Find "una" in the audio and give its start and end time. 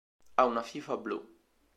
0.51-0.63